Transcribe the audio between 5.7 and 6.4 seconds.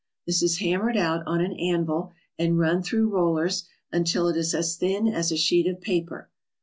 paper.